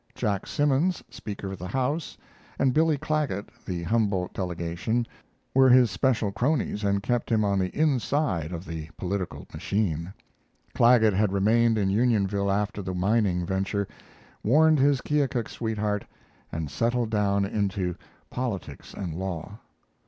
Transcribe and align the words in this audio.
Jack 0.15 0.47
Simmons, 0.47 1.03
speaker 1.11 1.51
of 1.51 1.59
the 1.59 1.67
house, 1.67 2.17
and 2.57 2.73
Billy 2.73 2.97
Clagget, 2.97 3.49
the 3.67 3.83
Humboldt 3.83 4.33
delegation, 4.33 5.05
were 5.53 5.69
his 5.69 5.91
special 5.91 6.31
cronies 6.31 6.83
and 6.83 7.03
kept 7.03 7.31
him 7.31 7.45
on 7.45 7.59
the 7.59 7.69
inside 7.79 8.51
of 8.51 8.65
the 8.65 8.89
political 8.97 9.45
machine. 9.53 10.11
Clagget 10.73 11.13
had 11.13 11.31
remained 11.31 11.77
in 11.77 11.91
Unionville 11.91 12.49
after 12.51 12.81
the 12.81 12.95
mining 12.95 13.45
venture, 13.45 13.87
warned 14.43 14.79
his 14.79 15.01
Keokuk 15.01 15.47
sweetheart, 15.47 16.03
and 16.51 16.71
settled 16.71 17.11
down 17.11 17.45
into 17.45 17.95
politics 18.31 18.95
and 18.95 19.13
law. 19.13 19.59